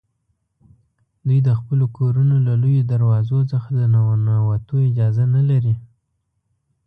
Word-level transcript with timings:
دوی 1.25 1.39
د 1.47 1.49
خپلو 1.59 1.85
کورونو 1.97 2.35
له 2.47 2.53
لویو 2.61 2.87
دروازو 2.93 3.39
څخه 3.51 3.67
د 3.79 3.81
ننوتو 3.93 4.75
اجازه 4.89 5.25
نه 5.35 5.41
لري. 5.49 5.75